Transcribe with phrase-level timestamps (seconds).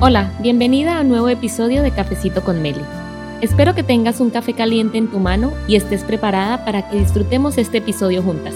[0.00, 2.80] Hola, bienvenida a un nuevo episodio de Cafecito con Meli.
[3.40, 7.58] Espero que tengas un café caliente en tu mano y estés preparada para que disfrutemos
[7.58, 8.54] este episodio juntas.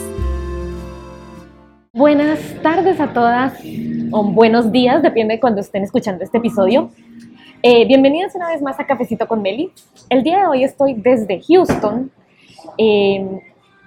[1.92, 3.54] Buenas tardes a todas,
[4.12, 6.92] o buenos días, depende de cuando estén escuchando este episodio.
[7.60, 9.72] Eh, bienvenidas una vez más a Cafecito con Meli.
[10.10, 12.12] El día de hoy estoy desde Houston
[12.78, 13.40] eh,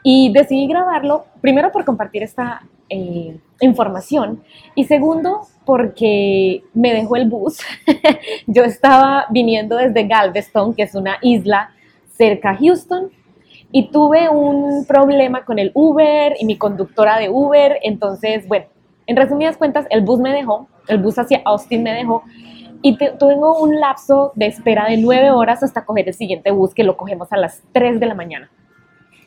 [0.04, 4.44] y decidí grabarlo primero por compartir esta eh, información
[4.76, 7.60] y segundo porque me dejó el bus.
[8.48, 11.72] Yo estaba viniendo desde Galveston, que es una isla
[12.14, 13.10] cerca a Houston,
[13.72, 17.80] y tuve un problema con el Uber y mi conductora de Uber.
[17.82, 18.68] Entonces, bueno,
[19.08, 22.24] en resumidas cuentas, el bus me dejó, el bus hacia Austin me dejó.
[22.82, 26.84] Y tengo un lapso de espera de nueve horas hasta coger el siguiente bus, que
[26.84, 28.52] lo cogemos a las 3 de la mañana.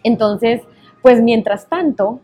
[0.05, 0.63] Entonces,
[1.02, 2.21] pues mientras tanto,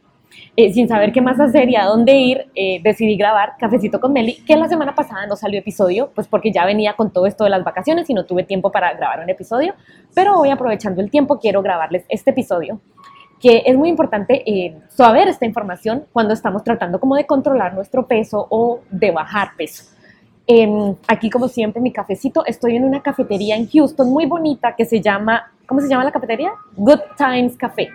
[0.56, 4.12] eh, sin saber qué más hacer y a dónde ir, eh, decidí grabar Cafecito con
[4.12, 7.42] Meli, que la semana pasada no salió episodio, pues porque ya venía con todo esto
[7.42, 9.74] de las vacaciones y no tuve tiempo para grabar un episodio,
[10.14, 12.80] pero hoy aprovechando el tiempo quiero grabarles este episodio,
[13.40, 18.06] que es muy importante eh, saber esta información cuando estamos tratando como de controlar nuestro
[18.06, 19.84] peso o de bajar peso.
[20.46, 24.84] Em, aquí como siempre mi cafecito, estoy en una cafetería en Houston muy bonita que
[24.84, 26.52] se llama, ¿cómo se llama la cafetería?
[26.76, 27.88] Good Times Café.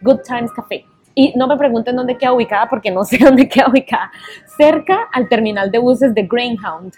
[0.00, 0.84] Good Times Café.
[1.18, 4.12] Y no me pregunten dónde queda ubicada porque no sé dónde queda ubicada.
[4.56, 6.92] Cerca al terminal de buses de Greyhound.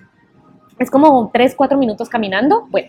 [0.79, 2.67] Es como 3, 4 minutos caminando.
[2.69, 2.89] Bueno,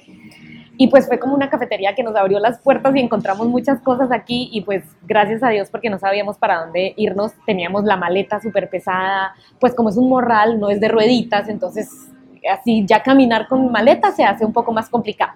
[0.81, 4.11] y pues fue como una cafetería que nos abrió las puertas y encontramos muchas cosas
[4.13, 8.39] aquí y pues gracias a Dios porque no sabíamos para dónde irnos, teníamos la maleta
[8.39, 12.09] súper pesada, pues como es un morral, no es de rueditas, entonces
[12.49, 15.33] así ya caminar con maleta se hace un poco más complicado.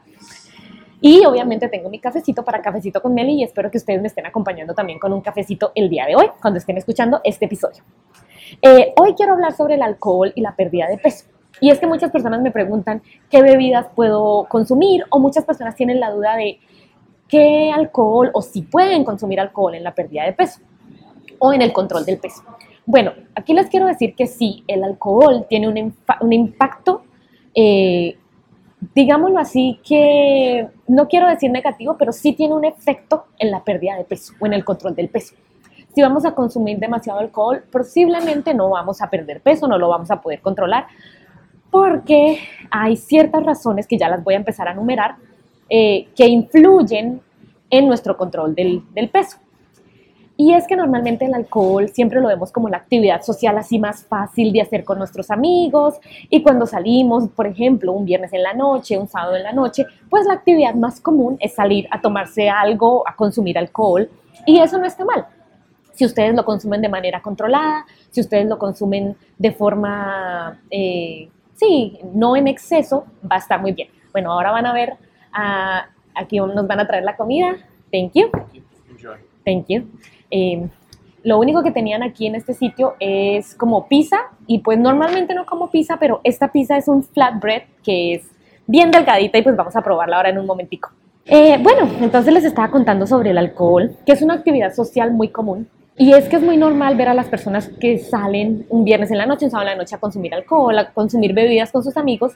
[1.05, 4.25] Y obviamente tengo mi cafecito para cafecito con Meli y espero que ustedes me estén
[4.25, 7.83] acompañando también con un cafecito el día de hoy, cuando estén escuchando este episodio.
[8.61, 11.25] Eh, hoy quiero hablar sobre el alcohol y la pérdida de peso.
[11.59, 15.99] Y es que muchas personas me preguntan qué bebidas puedo consumir o muchas personas tienen
[15.99, 16.59] la duda de
[17.27, 20.61] qué alcohol o si pueden consumir alcohol en la pérdida de peso
[21.37, 22.43] o en el control del peso.
[22.85, 27.03] Bueno, aquí les quiero decir que sí, el alcohol tiene un, impacto
[27.53, 28.17] eh,
[28.93, 33.95] digámoslo así, que no quiero decir negativo, pero sí tiene un efecto en la pérdida
[33.95, 35.35] de peso o en el control del peso.
[35.93, 40.09] Si vamos a consumir demasiado alcohol, posiblemente no vamos a perder peso, no lo vamos
[40.09, 40.87] a poder controlar,
[41.69, 42.39] porque
[42.71, 45.15] hay ciertas razones que ya las voy a empezar a enumerar
[45.69, 47.21] eh, que influyen
[47.69, 49.37] en nuestro control del peso.
[50.35, 54.03] Y es que normalmente el alcohol siempre lo vemos como la actividad social así más
[54.03, 55.95] fácil de hacer con nuestros amigos
[56.27, 59.85] y cuando salimos, por ejemplo, un viernes en la noche, un sábado en la noche,
[60.09, 64.09] pues la actividad más común es salir a tomarse algo, a consumir alcohol
[64.47, 65.27] y eso no está mal.
[65.93, 71.99] Si ustedes lo consumen de manera controlada, si ustedes lo consumen de forma, eh, sí,
[72.11, 73.89] no en exceso, va a estar muy bien.
[74.11, 74.95] Bueno, ahora van a ver,
[75.31, 77.55] ah, aquí nos van a traer la comida.
[77.91, 78.31] Thank you.
[79.45, 79.87] Thank you.
[80.35, 80.67] Em,
[81.23, 84.17] lo único que tenían aquí en este sitio es como pizza
[84.47, 88.23] y pues normalmente no como pizza, pero esta pizza es un flatbread que es
[88.65, 90.89] bien delgadita y pues vamos a probarla ahora en un momentico.
[91.27, 95.29] Eh, bueno, entonces les estaba contando sobre el alcohol, que es una actividad social muy
[95.29, 95.69] común.
[95.95, 99.19] Y es que es muy normal ver a las personas que salen un viernes en
[99.19, 101.95] la noche, un sábado en la noche a consumir alcohol, a consumir bebidas con sus
[101.95, 102.33] amigos,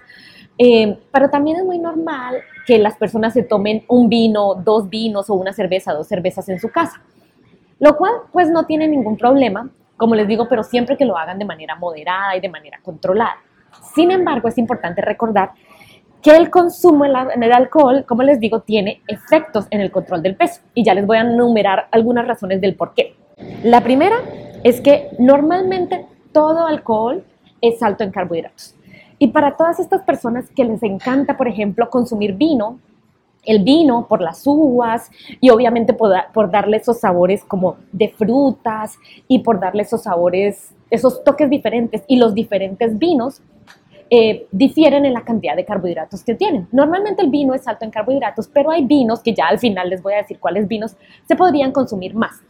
[0.59, 2.35] em, pero también es muy normal
[2.67, 6.59] que las personas se tomen un vino, dos vinos o una cerveza, dos cervezas en
[6.59, 7.01] su casa.
[7.79, 11.39] Lo cual pues no tiene ningún problema, como les digo, pero siempre que lo hagan
[11.39, 13.38] de manera moderada y de manera controlada.
[13.93, 15.51] Sin embargo, es importante recordar
[16.21, 20.35] que el consumo en el alcohol, como les digo, tiene efectos en el control del
[20.35, 20.61] peso.
[20.73, 23.15] Y ya les voy a enumerar algunas razones del por qué.
[23.63, 24.17] La primera
[24.63, 27.23] es que normalmente todo alcohol
[27.61, 28.75] es alto en carbohidratos.
[29.19, 32.79] Y para todas estas personas que les encanta, por ejemplo, consumir vino,
[33.47, 35.09] el vino, por las uvas
[35.41, 38.97] y obviamente por, darle esos sabores como de frutas
[39.27, 43.41] y por darle esos sabores, esos toques diferentes y los diferentes vinos
[44.09, 46.67] eh, difieren en la cantidad de carbohidratos que tienen.
[46.71, 50.03] Normalmente el vino es alto en carbohidratos, pero hay vinos que ya al final les
[50.03, 50.95] voy a decir cuáles vinos
[51.25, 52.43] se podrían consumir más.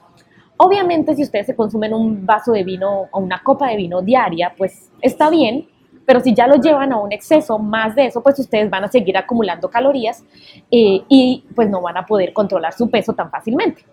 [0.57, 4.53] Obviamente si ustedes se consumen un vaso de vino o una copa de vino diaria,
[4.57, 5.67] pues está bien,
[6.07, 8.87] pero si ya lo llevan a un exceso más de eso, pues ustedes van a
[8.87, 10.23] seguir acumulando calorías
[10.71, 13.83] eh, y pues no van a poder controlar su peso tan fácilmente.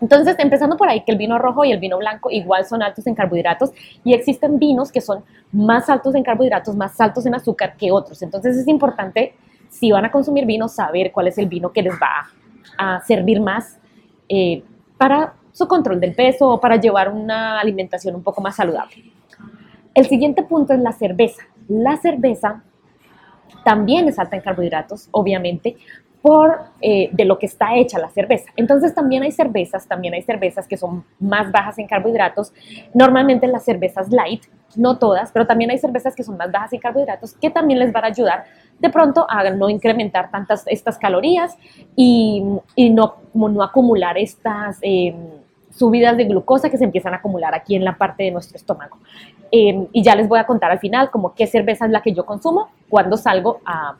[0.00, 3.08] Entonces, empezando por ahí, que el vino rojo y el vino blanco igual son altos
[3.08, 3.72] en carbohidratos
[4.04, 8.22] y existen vinos que son más altos en carbohidratos, más altos en azúcar que otros.
[8.22, 9.34] Entonces, es importante,
[9.68, 12.30] si van a consumir vino, saber cuál es el vino que les va
[12.78, 13.80] a servir más
[14.28, 14.62] eh,
[14.96, 19.18] para su control del peso o para llevar una alimentación un poco más saludable.
[19.98, 21.42] El siguiente punto es la cerveza.
[21.66, 22.62] La cerveza
[23.64, 25.76] también es alta en carbohidratos, obviamente,
[26.22, 28.48] por eh, de lo que está hecha la cerveza.
[28.54, 32.52] Entonces también hay cervezas, también hay cervezas que son más bajas en carbohidratos.
[32.94, 34.44] Normalmente las cervezas light,
[34.76, 37.92] no todas, pero también hay cervezas que son más bajas en carbohidratos que también les
[37.92, 38.44] van a ayudar
[38.78, 41.58] de pronto a no incrementar tantas estas calorías
[41.96, 42.44] y,
[42.92, 43.16] no,
[43.64, 45.12] acumular estas eh,
[45.78, 48.98] subidas de glucosa que se empiezan a acumular aquí en la parte de nuestro estómago.
[49.50, 52.12] Eh, y ya les voy a contar al final como qué cerveza es la que
[52.12, 53.96] yo consumo cuando salgo a,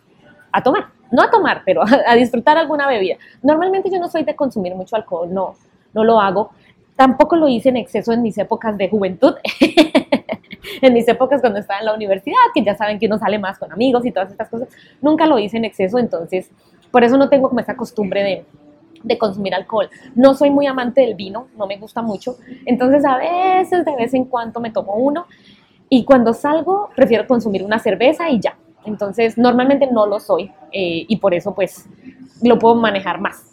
[0.53, 3.17] a tomar no a tomar, pero a, disfrutar alguna bebida.
[3.43, 5.55] Normalmente yo no soy de consumir mucho alcohol, no,
[5.95, 6.51] no lo hago.
[6.97, 9.35] Tampoco lo hice en exceso en mis épocas de juventud,
[10.83, 13.59] en mis épocas cuando estaba en la universidad, que ya saben que uno sale más
[13.59, 14.69] con amigos y todas estas cosas.
[15.01, 16.51] Nunca lo hice en exceso, entonces
[16.91, 18.45] por eso no tengo como esa costumbre de,
[19.03, 19.89] de consumir alcohol.
[20.15, 22.37] No soy muy amante del vino, no me gusta mucho,
[22.67, 25.27] entonces a veces de vez en cuando me tomo uno
[25.89, 28.57] y cuando salgo prefiero consumir una cerveza y ya,
[28.89, 31.87] entonces, normalmente no lo soy eh, y por eso pues
[32.43, 33.45] lo puedo manejar más.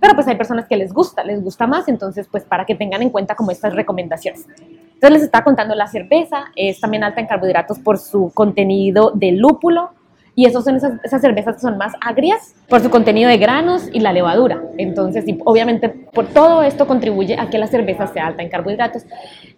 [0.00, 3.02] Pero pues hay personas que les gusta, les gusta más, entonces pues para que tengan
[3.02, 4.46] en cuenta como estas recomendaciones.
[4.58, 9.32] Entonces les está contando la cerveza, es también alta en carbohidratos por su contenido de
[9.32, 9.90] lúpulo
[10.34, 13.88] y esos son esas, esas cervezas que son más agrias por su contenido de granos
[13.92, 14.62] y la levadura.
[14.78, 19.04] Entonces, obviamente por todo esto contribuye a que la cerveza sea alta en carbohidratos.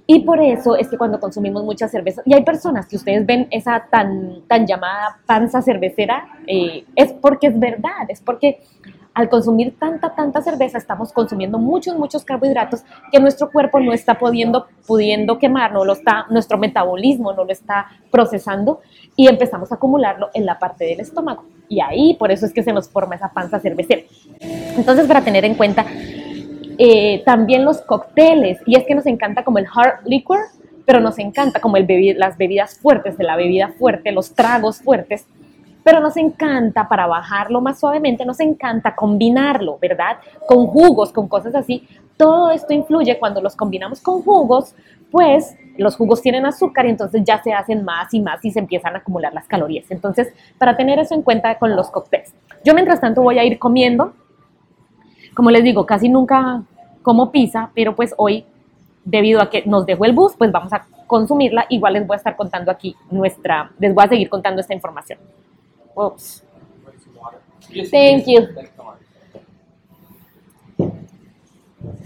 [0.06, 3.49] Y por eso es que cuando consumimos mucha cerveza, y hay personas que ustedes ven
[3.50, 8.61] esa tan, tan llamada panza cervecera, eh, es porque es verdad, es porque
[9.16, 14.18] al consumir tanta, tanta cerveza estamos consumiendo muchos, muchos carbohidratos que nuestro cuerpo no está
[14.18, 18.80] pudiendo, pudiendo quemar, lo está, nuestro metabolismo no lo está procesando
[19.16, 21.44] y empezamos a acumularlo en la parte del estómago.
[21.66, 24.02] Y ahí por eso es que se nos forma esa panza cervecera.
[24.76, 25.86] Entonces, para tener en cuenta,
[26.76, 30.40] eh, también los cócteles, y es que nos encanta como el hard liquor,
[30.84, 35.26] pero nos encanta como las bebidas fuertes, de la bebida fuerte, los tragos fuertes,
[35.87, 40.17] pero nos encanta para bajarlo más suavemente, nos encanta combinarlo, ¿verdad?
[40.49, 41.87] Con jugos, con cosas así.
[42.17, 44.75] Todo esto influye cuando los combinamos con jugos,
[45.12, 48.59] pues los jugos tienen azúcar y entonces ya se hacen más y más y se
[48.59, 49.88] empiezan a acumular las calorías.
[49.93, 52.35] Entonces, para tener eso en cuenta con los cócteles.
[52.65, 54.12] Yo mientras tanto voy a ir comiendo
[55.37, 56.65] como les digo, casi nunca
[57.03, 58.44] como pizza, pero pues hoy,
[59.05, 61.67] debido a que nos dejó el bus, pues vamos a consumirla.
[61.69, 65.21] Igual les voy a estar contando aquí nuestra, les voy a seguir contando esta información.
[65.96, 66.43] Oops.
[67.90, 68.46] Thank you.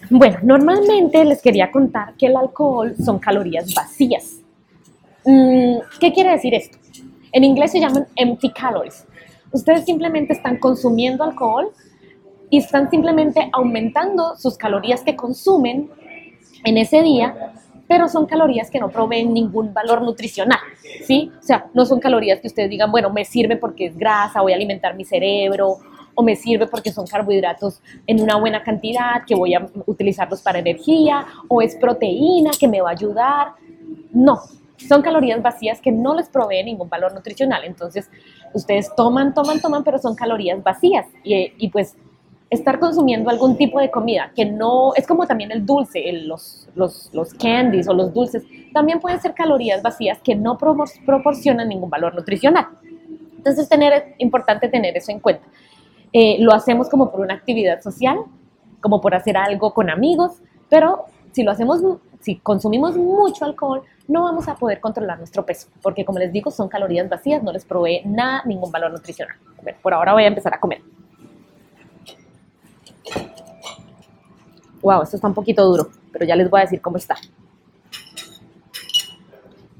[0.08, 4.40] Bueno, normalmente les quería contar que el alcohol son calorías vacías.
[5.24, 6.78] Mm, ¿Qué quiere decir esto?
[7.32, 9.06] En inglés se llaman empty calories.
[9.52, 11.70] Ustedes simplemente están consumiendo alcohol
[12.48, 15.90] y están simplemente aumentando sus calorías que consumen
[16.64, 17.54] en ese día,
[17.90, 20.60] pero son calorías que no proveen ningún valor nutricional,
[21.02, 21.32] ¿sí?
[21.40, 24.52] O sea, no son calorías que ustedes digan, bueno, me sirve porque es grasa, voy
[24.52, 25.78] a alimentar mi cerebro,
[26.14, 30.60] o me sirve porque son carbohidratos en una buena cantidad, que voy a utilizarlos para
[30.60, 33.54] energía, o es proteína que me va a ayudar.
[34.12, 34.38] No,
[34.76, 37.64] son calorías vacías que no les proveen ningún valor nutricional.
[37.64, 38.08] Entonces,
[38.54, 41.06] ustedes toman, toman, toman, pero son calorías vacías.
[41.24, 41.96] Y, y pues
[42.50, 47.08] estar consumiendo algún tipo de comida que no, es como también el dulce, los, los,
[47.12, 48.42] los, candies o los dulces,
[48.74, 52.66] también pueden ser calorías vacías que no proporcionan ningún valor nutricional.
[53.36, 55.46] Entonces tener, es importante tener eso en cuenta.
[56.12, 58.18] Eh, lo hacemos como por una actividad social,
[58.80, 61.80] como por hacer algo con amigos, pero si lo hacemos,
[62.20, 66.50] si consumimos mucho alcohol, no vamos a poder controlar nuestro peso, porque como les digo,
[66.50, 69.36] son calorías vacías, no les provee nada, ningún valor nutricional.
[69.80, 70.82] por ahora voy a empezar a comer.
[74.82, 77.16] Wow, esto está un poquito duro, pero ya les voy a decir cómo está.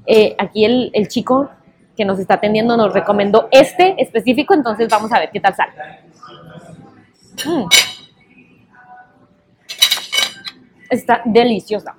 [0.05, 1.49] Eh, aquí el, chico
[1.95, 5.71] que nos está atendiendo nos recomendó este específico, entonces vamos a ver qué tal sale.
[7.45, 7.65] Mm.
[10.89, 11.95] Está deliciosa.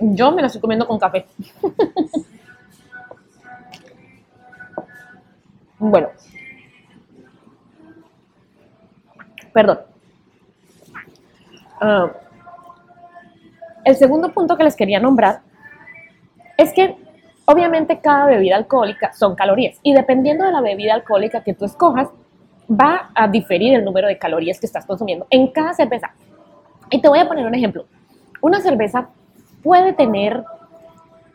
[0.00, 1.26] Yo me la estoy comiendo con café.
[5.78, 6.08] bueno.
[9.52, 9.95] Perdón.
[11.80, 12.10] Ah,
[13.84, 15.40] el segundo punto que les quería nombrar
[16.56, 16.96] es que
[17.44, 22.08] obviamente cada bebida alcohólica son calorías y dependiendo de la bebida alcohólica que tú escojas,
[22.68, 26.12] va a diferir el número de calorías que estás consumiendo en cada cerveza.
[26.90, 27.86] Y te voy a poner un ejemplo.
[28.40, 29.08] Una cerveza
[29.62, 30.42] puede tener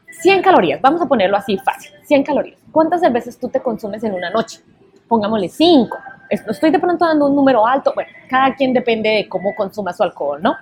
[0.10, 2.60] 100 calorías, vamos a ponerlo así fácil, 100 calorías.
[2.72, 4.60] ¿Cuántas cervezas tú te consumes en una noche?
[5.08, 5.98] Pongámosle 5
[6.32, 10.04] estoy de pronto dando un número alto, bueno, cada quien depende de cómo consuma su
[10.04, 10.56] alcohol, ¿no?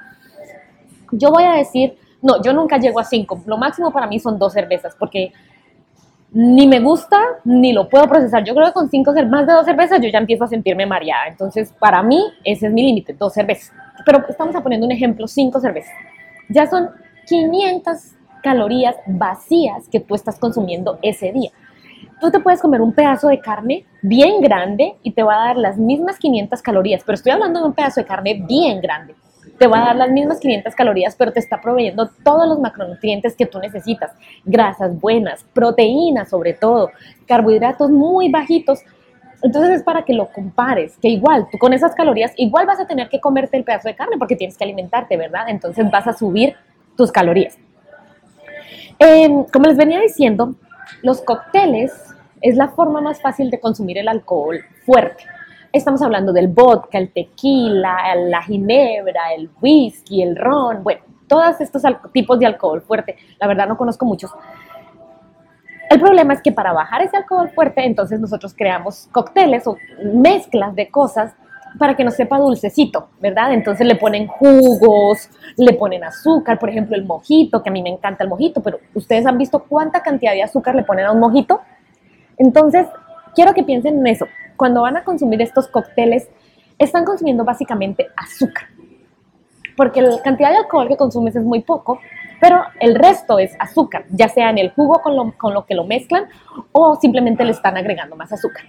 [1.11, 4.37] Yo voy a decir, no, yo nunca llego a cinco, lo máximo para mí son
[4.37, 5.31] dos cervezas, porque
[6.31, 8.43] ni me gusta ni lo puedo procesar.
[8.43, 11.27] Yo creo que con cinco, más de dos cervezas yo ya empiezo a sentirme mareada.
[11.27, 13.73] Entonces, para mí, ese es mi límite, dos cervezas.
[14.05, 15.93] Pero estamos a poniendo un ejemplo, cinco cervezas.
[16.49, 16.89] Ya son
[17.25, 17.95] 500
[18.43, 21.51] calorías vacías que tú estás consumiendo ese día.
[22.19, 25.57] Tú te puedes comer un pedazo de carne bien grande y te va a dar
[25.57, 29.15] las mismas 500 calorías, pero estoy hablando de un pedazo de carne bien grande
[29.59, 33.35] te va a dar las mismas 500 calorías, pero te está proveyendo todos los macronutrientes
[33.35, 34.11] que tú necesitas.
[34.45, 36.91] Grasas buenas, proteínas sobre todo,
[37.27, 38.79] carbohidratos muy bajitos.
[39.41, 42.87] Entonces es para que lo compares, que igual tú con esas calorías, igual vas a
[42.87, 45.43] tener que comerte el pedazo de carne porque tienes que alimentarte, ¿verdad?
[45.47, 46.55] Entonces vas a subir
[46.95, 47.57] tus calorías.
[48.97, 50.55] Em, como les venía diciendo,
[51.01, 52.08] los cócteles
[52.41, 55.25] es la forma más fácil de consumir el alcohol fuerte.
[55.71, 61.83] Estamos hablando del vodka, el tequila, la ginebra, el whisky, el ron, bueno, todos estos
[62.11, 63.15] tipos de alcohol fuerte.
[63.39, 64.31] La verdad no conozco muchos.
[65.89, 69.77] El problema es que para bajar ese alcohol fuerte, entonces nosotros creamos cócteles o
[70.13, 71.33] mezclas de cosas
[71.77, 73.53] para que no sepa dulcecito, ¿verdad?
[73.53, 77.89] Entonces le ponen jugos, le ponen azúcar, por ejemplo el mojito, que a mí me
[77.89, 81.19] encanta el mojito, pero ustedes han visto cuánta cantidad de azúcar le ponen a un
[81.19, 81.61] mojito.
[82.39, 82.87] Entonces,
[83.35, 84.25] quiero que piensen en eso
[84.59, 86.27] cuando van a consumir estos cócteles,
[86.77, 88.65] están consumiendo básicamente azúcar.
[89.77, 91.99] Porque la cantidad de alcohol que consumes es muy poco,
[92.41, 96.25] pero el resto es azúcar, ya sea en el jugo con lo, que lo mezclan
[96.73, 98.65] o simplemente le están agregando más azúcar.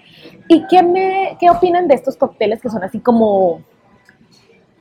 [0.47, 3.63] ¿Y qué, me, qué opinan de estos cócteles que son así como,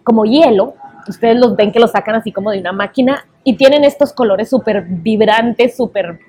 [0.04, 0.76] como hielo?
[1.08, 4.48] Ustedes los ven que los sacan así como de una máquina y tienen estos colores
[4.48, 6.20] súper vibrantes, súper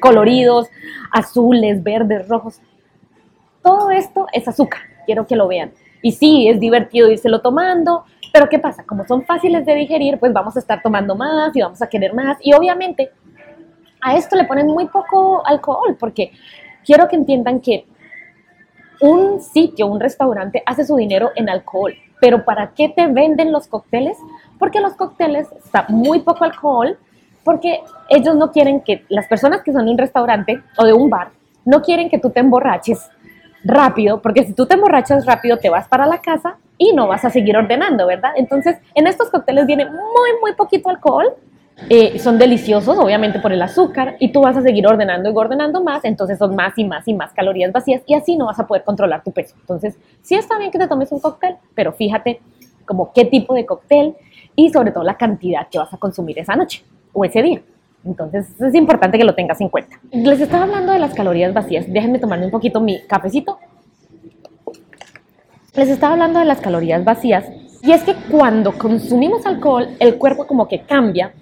[0.00, 0.68] coloridos,
[1.10, 2.60] azules, verdes, rojos.
[3.62, 5.72] Todo esto es azúcar, quiero que lo vean.
[6.02, 8.84] Y sí, es divertido írselo tomando, pero ¿qué pasa?
[8.84, 12.14] Como son fáciles de digerir, pues vamos a estar tomando más y vamos a querer
[12.14, 12.38] más.
[12.42, 13.10] Y obviamente
[14.00, 16.32] a esto le ponen muy poco alcohol, porque
[16.84, 17.86] quiero que entiendan que
[19.00, 21.94] un sitio, un restaurante hace su dinero en alcohol.
[22.20, 24.16] Pero ¿para qué te venden los cócteles?
[24.58, 26.98] Porque los cócteles está muy poco alcohol,
[27.46, 31.08] porque ellos no quieren que las personas que son de un restaurante o de un
[31.08, 31.28] bar
[31.64, 33.08] no quieren que tú te emborraches
[33.64, 37.24] rápido, porque si tú te emborrachas rápido te vas para la casa y no vas
[37.24, 38.32] a seguir ordenando, ¿verdad?
[38.36, 41.34] Entonces, en estos cócteles viene muy, muy poquito alcohol,
[41.88, 45.84] eh, son deliciosos, obviamente por el azúcar, y tú vas a seguir ordenando y ordenando
[45.84, 48.66] más, entonces son más y más y más calorías vacías y así no vas a
[48.66, 49.54] poder controlar tu peso.
[49.60, 52.40] Entonces, sí está bien que te tomes un cóctel, pero fíjate
[52.84, 54.16] como qué tipo de cóctel
[54.56, 56.84] y sobre todo la cantidad que vas a consumir esa noche
[57.16, 57.62] o ese día.
[58.04, 59.98] Entonces es importante que lo tengas en cuenta.
[60.12, 61.90] Les estaba hablando de las calorías vacías.
[61.90, 63.58] Déjenme tomarme un poquito mi cafecito.
[65.74, 67.46] Les estaba hablando de las calorías vacías.
[67.82, 71.32] Y es que cuando consumimos alcohol, el cuerpo como que cambia,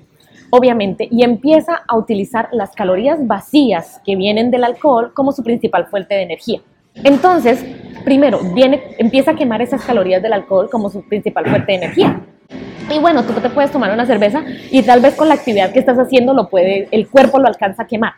[0.51, 5.87] obviamente, y empieza a utilizar las calorías vacías que vienen del alcohol como su principal
[5.87, 6.61] fuente de energía.
[6.95, 7.65] Entonces,
[8.05, 12.21] primero, viene, empieza a quemar esas calorías del alcohol como su principal fuente de energía.
[12.91, 15.79] Y bueno, tú te puedes tomar una cerveza y tal vez con la actividad que
[15.79, 18.15] estás haciendo lo puede, el cuerpo lo alcanza a quemar.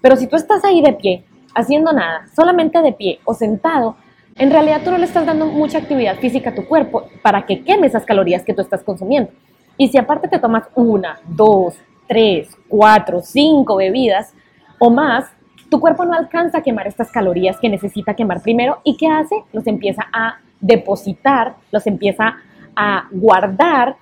[0.00, 3.96] Pero si tú estás ahí de pie, haciendo nada, solamente de pie o sentado,
[4.36, 7.62] en realidad tú no le estás dando mucha actividad física a tu cuerpo para que
[7.62, 9.30] queme esas calorías que tú estás consumiendo.
[9.76, 11.74] Y si aparte te tomas una, dos,
[12.06, 14.32] tres, cuatro, cinco bebidas
[14.78, 15.26] o más,
[15.68, 19.42] tu cuerpo no alcanza a quemar estas calorías que necesita quemar primero y ¿qué hace?
[19.52, 22.36] Los empieza a depositar, los empieza
[22.76, 23.96] a guardar,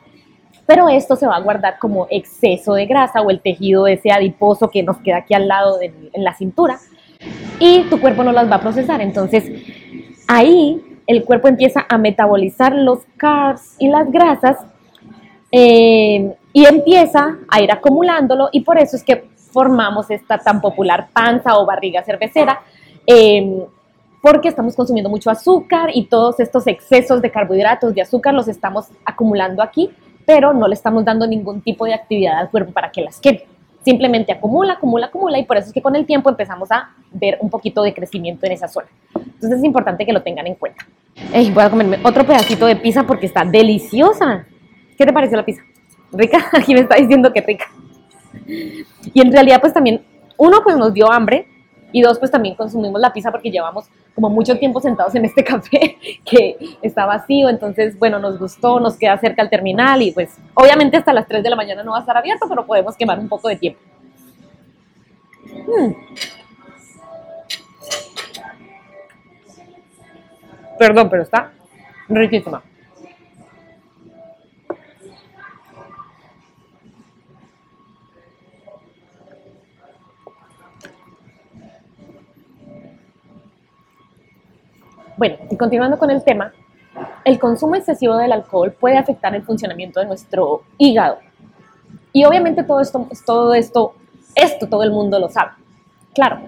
[0.66, 4.70] pero esto se va a guardar como exceso de grasa o el tejido ese adiposo
[4.70, 6.78] que nos queda aquí al lado de, en la cintura
[7.58, 9.00] y tu cuerpo no las va a procesar.
[9.00, 9.44] Entonces
[10.26, 14.58] ahí el cuerpo empieza a metabolizar los carbs y las grasas
[15.52, 21.08] eh, y empieza a ir acumulándolo y por eso es que formamos esta tan popular
[21.12, 22.60] panza o barriga cervecera.
[23.06, 23.64] Eh,
[24.24, 28.86] porque estamos consumiendo mucho azúcar y todos estos excesos de carbohidratos, de azúcar, los estamos
[29.04, 29.90] acumulando aquí,
[30.24, 33.46] pero no le estamos dando ningún tipo de actividad al cuerpo para que las quede.
[33.84, 37.36] Simplemente acumula, acumula, acumula y por eso es que con el tiempo empezamos a ver
[37.42, 38.86] un poquito de crecimiento en esa zona.
[39.14, 40.86] Entonces es importante que lo tengan en cuenta.
[41.30, 44.46] voy a comerme otro pedacito de pizza porque está deliciosa.
[44.96, 45.60] ¿Qué te pareció la pizza?
[46.12, 46.38] ¿Rica?
[46.54, 47.66] Aquí me está diciendo que rica.
[48.46, 50.02] Y en realidad pues también,
[50.38, 51.46] uno pues nos dio hambre,
[51.94, 53.84] y dos, pues también consumimos la pizza porque llevamos
[54.16, 58.96] como mucho tiempo sentados en este café que está vacío, entonces, bueno, nos gustó, nos
[58.96, 61.98] queda cerca al terminal y pues obviamente hasta las 3 de la mañana no va
[61.98, 63.78] a estar abierto, pero podemos quemar un poco de tiempo.
[65.68, 65.92] Mm.
[70.76, 71.52] Perdón, pero está
[72.08, 72.60] riquísima.
[85.16, 86.52] Bueno, y continuando con el tema,
[87.24, 91.18] el consumo excesivo del alcohol puede afectar el funcionamiento de nuestro hígado.
[92.12, 93.94] Y obviamente todo esto, todo esto,
[94.34, 95.52] esto todo el mundo lo sabe.
[96.14, 96.40] Claro.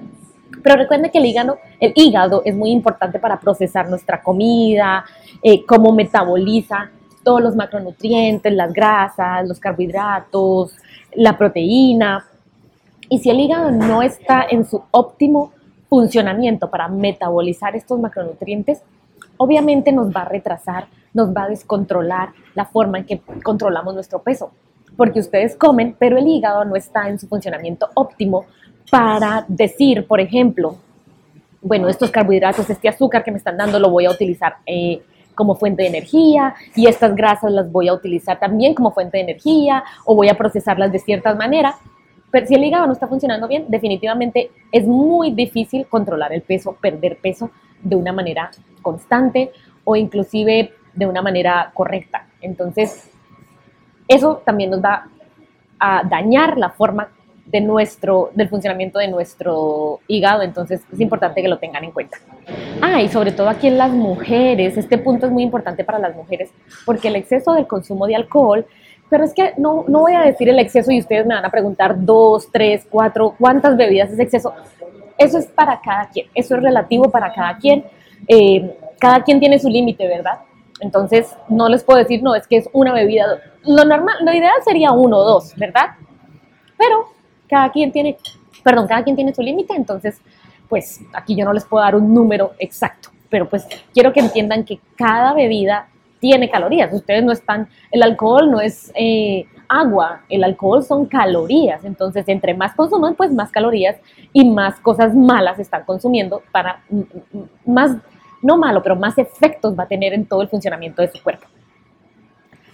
[0.63, 5.05] Pero recuerden que el hígado, el hígado es muy importante para procesar nuestra comida,
[5.43, 6.91] eh, cómo metaboliza
[7.23, 10.77] todos los macronutrientes, las grasas, los carbohidratos,
[11.15, 12.25] la proteína.
[13.09, 15.53] Y si el hígado no está en su óptimo
[15.89, 18.83] funcionamiento para metabolizar estos macronutrientes,
[19.37, 24.23] obviamente nos va a retrasar, nos va a descontrolar la forma en que controlamos nuestro
[24.23, 24.51] peso.
[24.97, 28.47] Porque ustedes comen, pero el hígado no está en su funcionamiento óptimo
[28.91, 30.77] para decir, por ejemplo,
[31.61, 35.03] bueno, estos carbohidratos, este azúcar que me están dando lo voy a utilizar eh,
[35.35, 39.25] como fuente de energía y estas grasas las voy a utilizar también como fuente de
[39.25, 41.77] energía o voy a procesarlas de cierta manera.
[42.31, 46.77] Pero si el hígado no está funcionando bien, definitivamente es muy difícil controlar el peso,
[46.81, 47.51] perder peso
[47.83, 48.51] de una manera
[48.83, 49.53] constante
[49.85, 52.27] o inclusive de una manera correcta.
[52.41, 53.11] Entonces,
[54.09, 55.09] eso también nos va
[55.79, 57.09] a dañar la forma
[57.47, 62.19] de nuestro, del funcionamiento de nuestro hígado, entonces es importante que lo tengan en cuenta.
[62.81, 66.15] Ah, y sobre todo aquí en las mujeres, este punto es muy importante para las
[66.17, 66.51] mujeres,
[66.85, 68.67] porque el exceso del consumo de alcohol,
[69.09, 71.51] pero es que no, no voy a decir el exceso y ustedes me van a
[71.51, 74.53] preguntar dos, tres, cuatro, cuántas bebidas es exceso.
[75.17, 77.85] Eso es para cada quien, eso es relativo para cada quien.
[78.29, 80.41] Eh, cada quien tiene su límite, ¿verdad?
[80.81, 83.27] Entonces, no les puedo decir, no, es que es una bebida.
[83.65, 85.91] Lo normal, lo ideal sería uno o dos, ¿verdad?
[86.77, 87.07] Pero
[87.49, 88.17] cada quien tiene,
[88.63, 90.21] perdón, cada quien tiene su límite, entonces,
[90.69, 94.65] pues aquí yo no les puedo dar un número exacto, pero pues quiero que entiendan
[94.65, 95.89] que cada bebida
[96.27, 96.93] tiene calorías.
[96.93, 101.85] Ustedes no están, el alcohol no es eh, agua, el alcohol son calorías.
[101.85, 103.97] Entonces, entre más consuman, pues más calorías
[104.33, 106.83] y más cosas malas están consumiendo para
[107.65, 107.97] más,
[108.43, 111.47] no malo, pero más efectos va a tener en todo el funcionamiento de su cuerpo.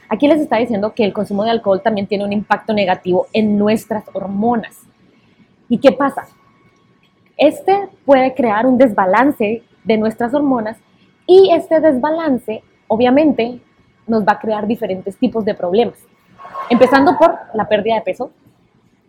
[0.08, 3.58] Aquí les está diciendo que el consumo de alcohol también tiene un impacto negativo en
[3.58, 4.78] nuestras hormonas.
[5.68, 6.26] ¿Y qué pasa?
[7.36, 10.78] Este puede crear un desbalance de nuestras hormonas
[11.26, 13.58] y este desbalance obviamente
[14.06, 15.98] nos va a crear diferentes tipos de problemas.
[16.68, 18.30] Empezando por la pérdida de peso.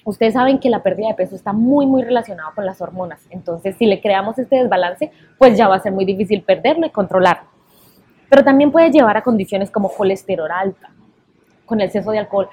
[0.06, 3.22] Ustedes saben que la pérdida de peso está muy, muy relacionado con las hormonas.
[3.30, 6.91] Entonces, si le creamos este desbalance, pues ya va a ser muy difícil perderlo y
[6.91, 7.50] controlarlo.
[8.30, 10.89] Pero también puede llevar a condiciones como colesterol alta,
[11.65, 12.48] con el exceso de alcohol.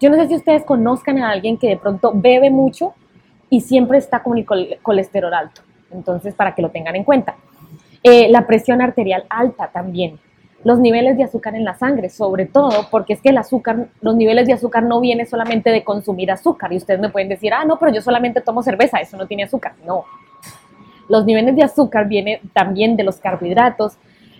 [0.00, 2.94] Yo no sé si ustedes conozcan a alguien que de pronto bebe mucho
[3.50, 4.46] y siempre está con el
[4.82, 5.60] colesterol alto.
[5.90, 7.36] Entonces, para que lo tengan en cuenta.
[8.02, 10.18] Eh, la presión arterial alta también
[10.62, 14.14] los niveles de azúcar en la sangre, sobre todo porque es que el azúcar, los
[14.14, 17.64] niveles de azúcar no vienen solamente de consumir azúcar y ustedes me pueden decir, ah,
[17.64, 19.72] no, pero yo solamente tomo cerveza, eso no tiene azúcar.
[19.86, 20.04] No,
[21.08, 23.94] los niveles de azúcar vienen también de los carbohidratos,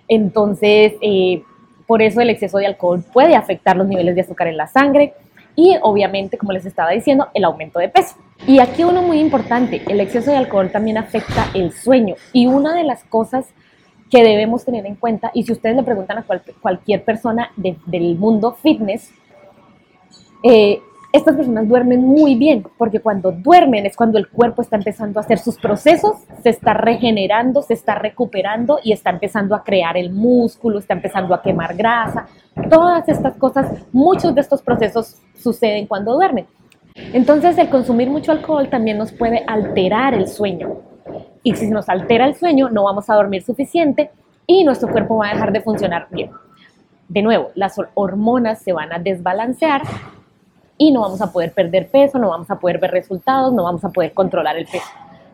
[0.09, 1.43] entonces eh,
[1.87, 5.15] por eso el exceso de alcohol puede afectar los niveles de azúcar en la sangre
[5.57, 8.15] y obviamente, como les estaba diciendo, el aumento de peso.
[8.47, 12.75] Y aquí uno muy importante, el exceso de alcohol también afecta el sueño y una
[12.75, 13.47] de las cosas
[14.11, 15.31] que debemos tener en cuenta.
[15.35, 16.25] Y si ustedes le preguntan a
[16.61, 19.13] cualquier persona del mundo fitness,
[20.43, 20.81] eh,
[21.13, 25.23] estas personas duermen muy bien, porque cuando duermen es cuando el cuerpo está empezando a
[25.23, 30.13] hacer sus procesos, se está regenerando, se está recuperando y está empezando a crear el
[30.13, 32.27] músculo, está empezando a quemar grasa.
[32.69, 36.47] Todas estas cosas, muchos de estos procesos suceden cuando duermen.
[37.13, 40.90] Entonces el consumir mucho alcohol también nos puede alterar el sueño.
[41.43, 44.11] Y si nos altera el sueño, no vamos a dormir suficiente
[44.47, 46.31] y nuestro cuerpo va a dejar de funcionar bien.
[47.09, 49.83] De nuevo, las hormonas se van a desbalancear
[50.77, 53.85] y no vamos a poder perder peso, no vamos a poder ver resultados, no vamos
[53.85, 54.87] a poder controlar el peso.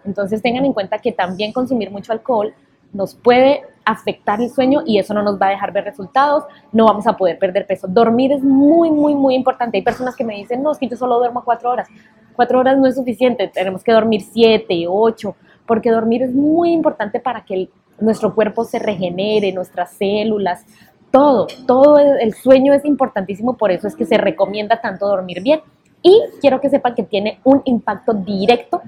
[0.05, 2.55] Entonces tengan en cuenta que también consumir mucho alcohol
[2.93, 6.87] nos puede afectar el sueño y eso no nos va a dejar ver resultados, no
[6.87, 7.87] vamos a poder perder peso.
[7.87, 9.77] Dormir es muy, muy, muy importante.
[9.77, 11.89] Hay personas que me dicen, no, es que yo solo duermo cuatro horas.
[12.35, 17.21] Cuatro horas no es suficiente, tenemos que dormir siete, ocho, porque dormir es muy importante
[17.21, 17.69] para que
[18.01, 20.65] nuestro cuerpo se regenere, nuestras células,
[21.11, 25.61] todo, todo el, sueño es importantísimo, por eso es que se recomienda tanto dormir bien.
[26.03, 28.83] Y quiero que sepan que tiene un impacto directo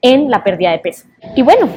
[0.00, 1.06] en la pérdida de peso.
[1.34, 1.68] Y bueno,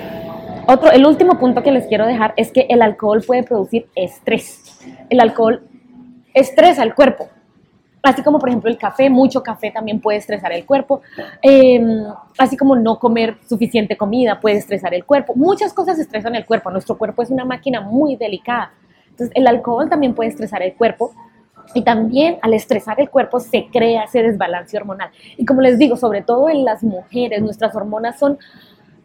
[0.67, 4.79] otro, el último punto que les quiero dejar es que el alcohol puede producir estrés.
[5.09, 5.63] El alcohol
[6.33, 7.29] estresa el cuerpo.
[8.03, 11.01] Así como, por ejemplo, el café, mucho café también puede estresar el cuerpo.
[11.41, 12.03] Em,
[12.37, 15.33] así como no comer suficiente comida puede estresar el cuerpo.
[15.35, 16.71] Muchas cosas estresan el cuerpo.
[16.71, 18.71] Nuestro cuerpo es una máquina muy delicada.
[19.09, 21.13] Entonces, el alcohol también puede estresar el cuerpo.
[21.75, 25.11] Y también al estresar el cuerpo se crea ese desbalance hormonal.
[25.37, 28.39] Y como les digo, sobre todo en las mujeres, nuestras hormonas son,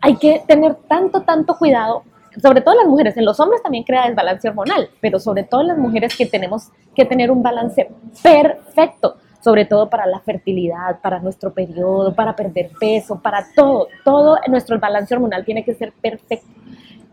[0.00, 2.02] hay que tener tanto, tanto cuidado
[2.40, 5.78] sobre todo las mujeres, en los hombres también crea desbalance hormonal, pero sobre todo las
[5.78, 7.88] mujeres que tenemos que tener un balance
[8.22, 14.38] perfecto, sobre todo para la fertilidad, para nuestro periodo, para perder peso, para todo, todo
[14.48, 16.48] nuestro balance hormonal tiene que ser perfecto.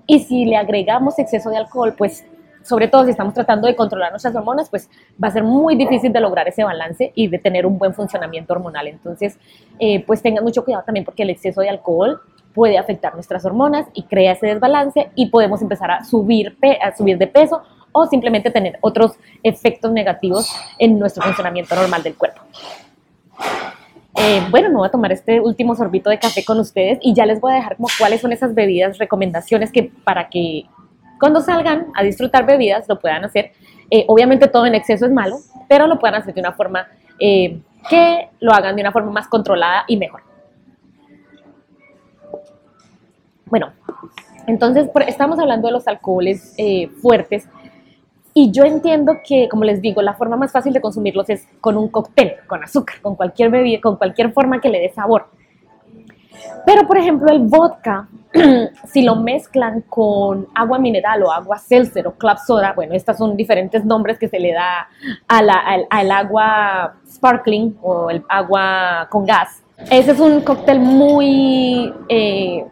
[0.06, 2.26] Y si le agregamos exceso de alcohol, pues
[2.64, 4.90] sobre todo si estamos tratando de controlar nuestras hormonas, pues
[5.22, 8.54] va a ser muy difícil de lograr ese balance y de tener un buen funcionamiento
[8.54, 8.88] hormonal.
[8.88, 9.38] Entonces,
[9.80, 12.22] eh, pues tengan mucho cuidado también porque el exceso de alcohol
[12.54, 17.18] puede afectar nuestras hormonas y crea ese desbalance y podemos empezar a subir, a subir
[17.18, 17.62] de peso
[17.92, 19.13] o simplemente tener otros
[19.44, 22.42] efectos negativos en nuestro funcionamiento normal del cuerpo.
[24.16, 27.26] Eh, bueno, me voy a tomar este último sorbito de café con ustedes y ya
[27.26, 30.66] les voy a dejar como cuáles son esas bebidas, recomendaciones que para que
[31.20, 33.54] cuando salgan a disfrutar bebidas lo puedan hacer.
[33.89, 35.38] Eh, obviamente todo en exceso es malo,
[35.68, 36.88] pero lo puedan hacer de una forma
[37.20, 40.22] eh, que lo hagan de una forma más controlada y mejor.
[43.54, 43.72] Bueno,
[44.48, 47.48] entonces estamos hablando de los alcoholes eh, fuertes
[48.34, 51.78] y yo entiendo que, como les digo, la forma más fácil de consumirlos es con
[51.78, 55.28] un cóctel, con azúcar, con cualquier bebida, con cualquier forma que le dé sabor.
[56.66, 58.08] Pero, por ejemplo, el vodka,
[58.86, 63.38] si lo mezclan con agua mineral o agua seltzer o club soda, bueno, estos son
[63.38, 64.89] diferentes nombres que se le da
[65.28, 69.62] al, agua sparkling o el agua con gas.
[69.92, 72.66] Ese es un cóctel muy eh,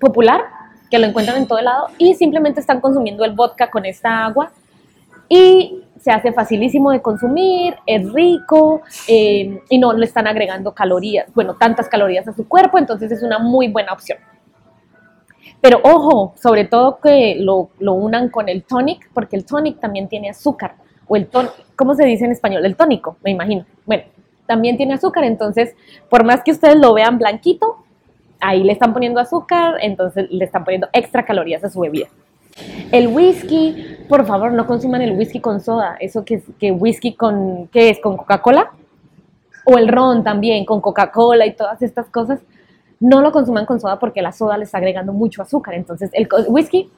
[0.00, 0.42] popular,
[0.90, 4.52] que lo encuentran en todo lado, y simplemente están consumiendo el vodka con esta agua
[5.28, 11.32] y se hace facilísimo de consumir, es rico eh, y no le están agregando calorías,
[11.34, 14.18] bueno, tantas calorías a su cuerpo, entonces es una muy buena opción.
[15.60, 20.08] Pero ojo, sobre todo que lo, lo unan con el tonic, porque el tonic también
[20.08, 20.74] tiene azúcar,
[21.06, 22.64] o el ton, ¿cómo se dice en español?
[22.66, 23.64] El tónico, me imagino.
[23.86, 24.04] Bueno,
[24.46, 25.74] también tiene azúcar, entonces,
[26.10, 27.83] por más que ustedes lo vean blanquito,
[28.40, 32.06] ahí le están poniendo azúcar, entonces le están poniendo extra calorías a su bebida.
[32.92, 35.96] El whisky, por favor, no consuman el whisky con soda.
[35.98, 37.98] Eso que, que whisky con, ¿qué es?
[38.00, 38.70] ¿Con Coca-Cola?
[39.64, 42.40] O el ron también, con Coca-Cola y todas estas cosas.
[43.00, 45.74] No lo consuman con soda porque la soda le está agregando mucho azúcar.
[45.74, 46.90] Entonces, el whisky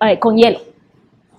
[0.00, 0.60] eh, con hielo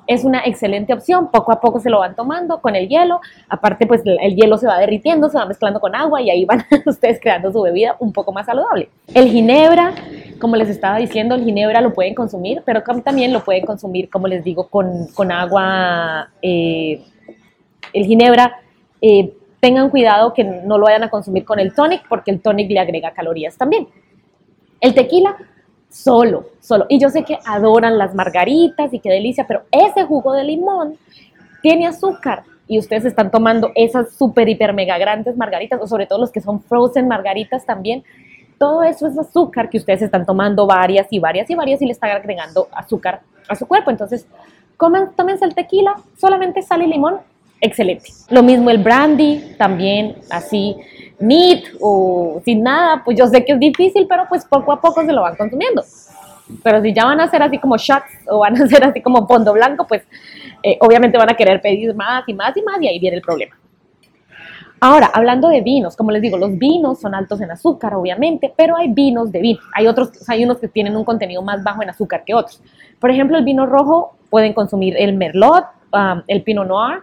[0.08, 1.30] es una excelente opción.
[1.32, 3.22] Poco a poco se lo van tomando con el hielo.
[3.50, 6.64] Aparte, pues el hielo se va derritiendo, se va mezclando con agua y ahí van
[6.86, 8.90] ustedes creando su bebida un poco más saludable.
[9.14, 9.94] El ginebra,
[10.40, 14.28] como les estaba diciendo, el ginebra lo pueden consumir, pero también lo pueden consumir, como
[14.28, 16.30] les digo, con, agua.
[16.42, 17.02] Eh,
[17.94, 18.60] el ginebra,
[19.02, 22.70] eh, tengan cuidado que no lo vayan a consumir con el tonic, porque el tonic
[22.70, 23.88] le agrega calorías también.
[24.82, 25.38] El tequila,
[25.94, 26.86] solo, solo.
[26.90, 30.98] Y yo sé que adoran las margaritas y qué delicia, pero ese jugo de limón
[31.62, 36.20] tiene azúcar y ustedes están tomando esas super, hiper, mega grandes margaritas, o sobre todo
[36.20, 38.04] los que son frozen margaritas también.
[38.58, 41.92] Todo eso es azúcar que ustedes están tomando varias y varias y varias y le
[41.92, 43.92] están agregando azúcar a su cuerpo.
[43.92, 44.26] Entonces,
[44.78, 47.20] comen, tómense el tequila, solamente sal y limón,
[47.64, 48.12] excelente.
[48.30, 50.76] Lo mismo el brandy, también así
[51.20, 55.04] neat o sin nada, pues yo sé que es difícil, pero pues poco a poco
[55.06, 55.84] se lo van consumiendo.
[56.62, 59.26] Pero si ya van a ser así como shots o van a ser así como
[59.26, 60.04] fondo blanco, pues
[60.62, 63.24] eh, obviamente van a querer pedir más y más y más y ahí viene el
[63.24, 63.56] problema.
[64.82, 68.76] Ahora, hablando de vinos, como les digo, los vinos son altos en azúcar, obviamente, pero
[68.76, 69.60] hay vinos de vino.
[69.74, 72.62] Hay otros, hay unos que tienen un contenido más bajo en azúcar que otros.
[73.00, 77.02] Por ejemplo, el vino rojo pueden consumir el merlot, um, el pinot noir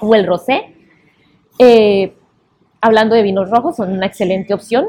[0.00, 0.74] o el rosé.
[1.58, 2.14] Eh,
[2.80, 4.86] hablando de vinos rojos, son una excelente opción.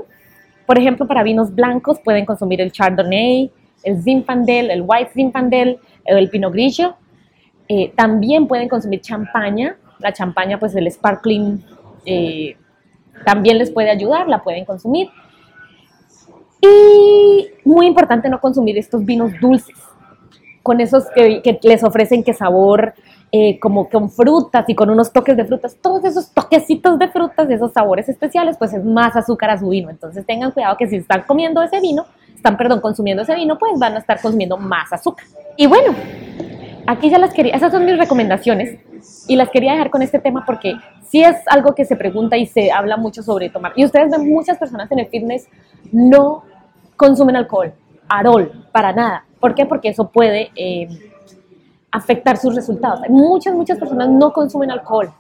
[0.66, 3.52] Por ejemplo, para vinos blancos pueden consumir el Chardonnay,
[3.84, 6.96] el Zinfandel, el White Zinfandel, el Pinot Grigio.
[7.70, 9.78] Eh, también pueden consumir champaña.
[10.00, 11.64] La champaña, pues el sparkling,
[12.06, 12.56] eh,
[13.26, 15.10] también les puede ayudar, la pueden consumir.
[16.62, 19.76] Y muy importante no consumir estos vinos dulces,
[20.64, 22.94] con esos que, que les ofrecen que sabor
[23.30, 27.50] eh, como con frutas y con unos toques de frutas, todos esos toquecitos de frutas,
[27.50, 29.90] esos sabores especiales, pues es más azúcar a su vino.
[29.90, 33.74] Entonces tengan cuidado que si están comiendo ese vino, están, perdón, consumiendo ese vino, pues
[33.78, 35.26] van a estar consumiendo más azúcar.
[35.58, 35.94] Y bueno,
[36.86, 38.80] aquí ya las quería, esas son mis recomendaciones
[39.28, 40.76] y las quería dejar con este tema porque
[41.10, 43.74] sí es algo que se pregunta y se habla mucho sobre tomar.
[43.76, 45.50] Y ustedes ven muchas personas en el fitness
[45.92, 46.44] no
[46.96, 47.74] consumen alcohol,
[48.08, 49.26] arol, para nada.
[49.42, 49.66] ¿Por qué?
[49.66, 50.50] Porque eso puede...
[50.56, 50.88] Eh,
[51.98, 53.02] afectar sus resultados.
[53.10, 55.12] Muchas, muchas personas no consumen alcohol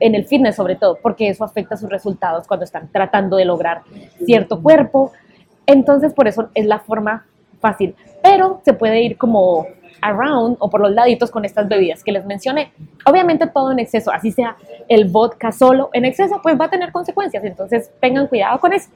[0.00, 3.82] en el fitness sobre todo, porque eso afecta sus resultados cuando están tratando de lograr
[4.24, 5.12] cierto cuerpo.
[5.66, 7.26] Entonces, por eso es la forma
[7.60, 7.94] fácil.
[8.22, 9.66] Pero se puede ir como
[10.00, 12.72] around o por los laditos con estas bebidas que les mencioné.
[13.04, 14.56] Obviamente todo en exceso, así sea
[14.88, 17.42] el vodka solo en exceso, pues va a tener consecuencias.
[17.44, 18.88] Entonces, tengan cuidado con eso.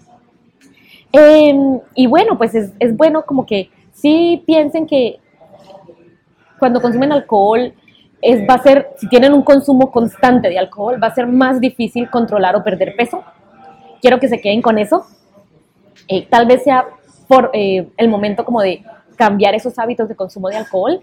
[1.11, 5.19] Em, y bueno, pues es, es bueno como que sí piensen que
[6.63, 7.75] cuando consumen alcohol,
[8.21, 11.61] es, va a ser, si tienen un consumo constante de alcohol, va a ser más
[11.61, 13.25] difícil controlar o perder peso.
[14.01, 15.05] Quiero que se queden con eso.
[16.07, 16.87] Eh, tal vez sea
[17.27, 18.85] por eh, el momento como de
[19.17, 21.03] cambiar esos hábitos de consumo de alcohol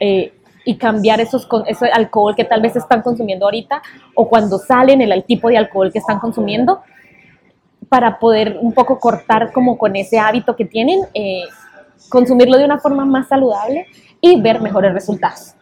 [0.00, 0.32] eh,
[0.64, 3.82] y cambiar esos, ese alcohol que tal vez están consumiendo ahorita
[4.14, 6.80] o cuando salen el, el tipo de alcohol que están consumiendo
[7.90, 11.00] para poder un poco cortar como con ese hábito que tienen,
[12.08, 13.86] consumirlo de una forma más saludable
[14.32, 15.54] y ver mejores resultados.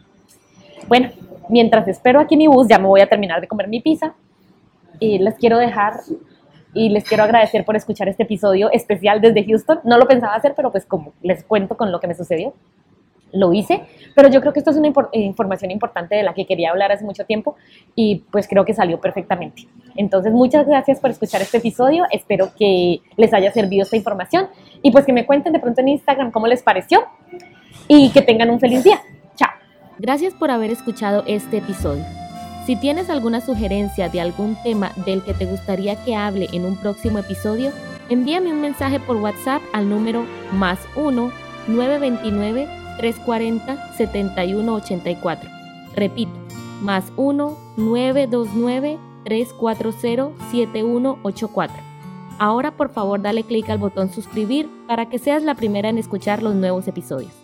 [0.88, 1.10] Bueno,
[1.48, 4.14] mientras espero aquí mi bus, ya me voy a terminar de comer mi pizza
[5.00, 6.00] y les quiero dejar
[6.72, 9.80] y les quiero agradecer por escuchar este episodio especial desde Houston.
[9.84, 12.52] No lo pensaba hacer, pero pues como les cuento con lo que me sucedió,
[13.32, 13.82] lo hice.
[14.14, 16.90] Pero yo creo que esto es una eh, información importante de la que quería hablar
[16.90, 17.56] hace mucho tiempo
[17.94, 19.68] y pues creo que salió perfectamente.
[19.96, 22.04] Entonces, muchas gracias por escuchar este episodio.
[22.10, 24.48] Espero que les haya servido esta información
[24.82, 27.04] y pues que me cuenten de pronto en Instagram cómo les pareció
[27.88, 29.00] y que tengan un feliz día.
[29.36, 29.50] Chao.
[29.98, 32.04] Gracias por haber escuchado este episodio.
[32.66, 36.76] Si tienes alguna sugerencia de algún tema del que te gustaría que hable en un
[36.76, 37.72] próximo episodio,
[38.08, 41.30] envíame un mensaje por WhatsApp al número más 1
[41.68, 42.66] 929
[42.98, 45.50] 340 7184.
[45.94, 46.32] Repito,
[46.80, 51.76] más 1 929 340 7184.
[52.38, 56.42] Ahora por favor dale clic al botón suscribir para que seas la primera en escuchar
[56.42, 57.43] los nuevos episodios.